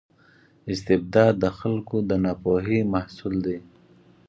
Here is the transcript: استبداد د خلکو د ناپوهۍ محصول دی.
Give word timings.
استبداد 0.71 1.33
د 1.43 1.45
خلکو 1.59 1.95
د 2.09 2.11
ناپوهۍ 2.23 2.79
محصول 2.93 3.35
دی. 3.45 3.57